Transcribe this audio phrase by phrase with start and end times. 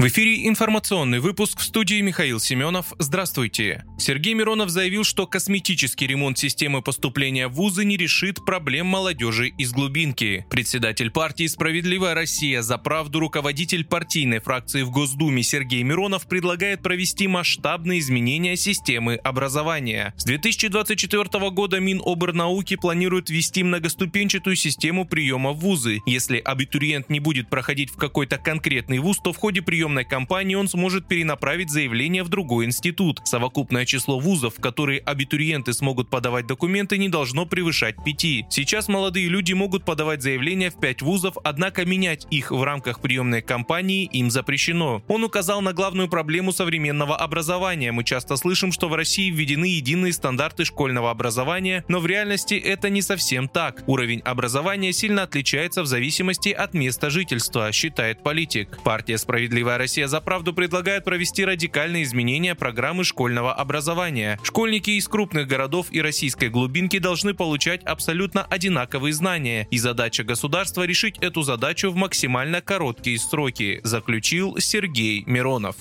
[0.00, 2.94] В эфире информационный выпуск в студии Михаил Семенов.
[2.98, 3.84] Здравствуйте.
[3.98, 9.72] Сергей Миронов заявил, что косметический ремонт системы поступления в вузы не решит проблем молодежи из
[9.72, 10.46] глубинки.
[10.48, 17.28] Председатель партии «Справедливая Россия за правду» руководитель партийной фракции в Госдуме Сергей Миронов предлагает провести
[17.28, 20.14] масштабные изменения системы образования.
[20.16, 26.00] С 2024 года Миноборнауки планирует ввести многоступенчатую систему приема в вузы.
[26.06, 30.54] Если абитуриент не будет проходить в какой-то конкретный вуз, то в ходе приема приемной кампании
[30.54, 33.20] он сможет перенаправить заявление в другой институт.
[33.24, 38.46] Совокупное число вузов, в которые абитуриенты смогут подавать документы, не должно превышать пяти.
[38.50, 43.42] Сейчас молодые люди могут подавать заявления в пять вузов, однако менять их в рамках приемной
[43.42, 45.02] кампании им запрещено.
[45.08, 47.90] Он указал на главную проблему современного образования.
[47.90, 52.90] Мы часто слышим, что в России введены единые стандарты школьного образования, но в реальности это
[52.90, 53.82] не совсем так.
[53.88, 58.78] Уровень образования сильно отличается в зависимости от места жительства, считает политик.
[58.84, 64.38] Партия «Справедливая Россия за правду предлагает провести радикальные изменения программы школьного образования.
[64.42, 70.82] Школьники из крупных городов и российской глубинки должны получать абсолютно одинаковые знания, и задача государства
[70.82, 75.76] решить эту задачу в максимально короткие сроки, заключил Сергей Миронов.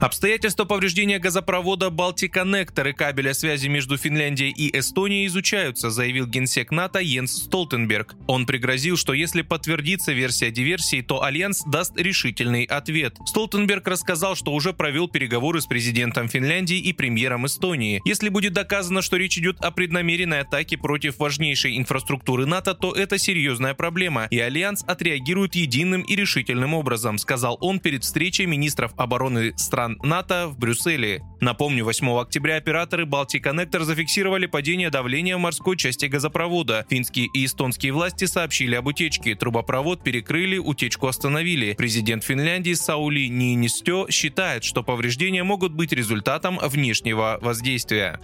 [0.00, 7.00] Обстоятельства повреждения газопровода «Балтиконнектор» и кабеля связи между Финляндией и Эстонией изучаются, заявил генсек НАТО
[7.00, 8.14] Йенс Столтенберг.
[8.26, 13.18] Он пригрозил, что если подтвердится версия диверсии, то Альянс даст решительный ответ.
[13.26, 18.00] Столтенберг рассказал, что уже провел переговоры с президентом Финляндии и премьером Эстонии.
[18.06, 23.18] Если будет доказано, что речь идет о преднамеренной атаке против важнейшей инфраструктуры НАТО, то это
[23.18, 29.52] серьезная проблема, и Альянс отреагирует единым и решительным образом, сказал он перед встречей министров обороны
[29.58, 31.22] стран НАТО в Брюсселе.
[31.40, 36.84] Напомню, 8 октября операторы Connector зафиксировали падение давления в морской части газопровода.
[36.90, 39.34] Финские и эстонские власти сообщили об утечке.
[39.34, 41.74] Трубопровод перекрыли, утечку остановили.
[41.74, 48.20] Президент Финляндии Саули Нинистё считает, что повреждения могут быть результатом внешнего воздействия.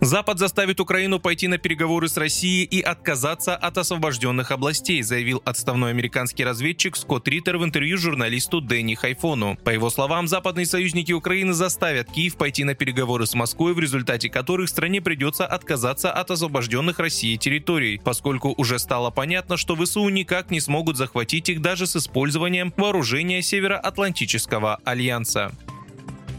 [0.00, 5.90] Запад заставит Украину пойти на переговоры с Россией и отказаться от освобожденных областей, заявил отставной
[5.90, 9.58] американский разведчик Скотт Риттер в интервью журналисту Дэнни Хайфону.
[9.64, 14.30] По его словам, западные союзники Украины заставят Киев пойти на переговоры с Москвой, в результате
[14.30, 20.52] которых стране придется отказаться от освобожденных Россией территорий, поскольку уже стало понятно, что ВСУ никак
[20.52, 25.50] не смогут захватить их даже с использованием вооружения Североатлантического альянса.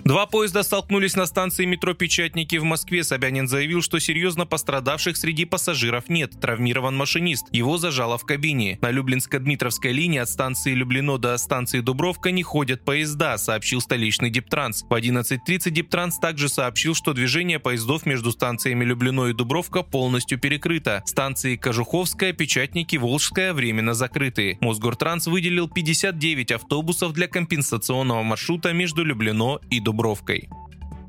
[0.09, 3.03] Два поезда столкнулись на станции метро Печатники в Москве.
[3.03, 6.31] Собянин заявил, что серьезно пострадавших среди пассажиров нет.
[6.41, 7.45] Травмирован машинист.
[7.51, 8.79] Его зажало в кабине.
[8.81, 14.81] На Люблинско-Дмитровской линии от станции Люблино до станции Дубровка не ходят поезда, сообщил столичный Диптранс.
[14.89, 21.03] В 11.30 Диптранс также сообщил, что движение поездов между станциями Люблино и Дубровка полностью перекрыто.
[21.05, 24.57] Станции Кожуховская, Печатники, Волжская временно закрыты.
[24.59, 29.98] Мосгортранс выделил 59 автобусов для компенсационного маршрута между Люблино и Дубровка.
[29.99, 30.47] Дубровкой.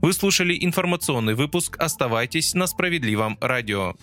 [0.03, 1.77] Вы слушали информационный выпуск.
[1.79, 3.95] Оставайтесь на справедливом радио.